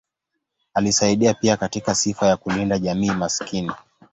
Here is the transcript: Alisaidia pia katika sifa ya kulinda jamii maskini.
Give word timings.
Alisaidia 0.73 1.33
pia 1.33 1.57
katika 1.57 1.95
sifa 1.95 2.27
ya 2.27 2.37
kulinda 2.37 2.79
jamii 2.79 3.11
maskini. 3.11 3.71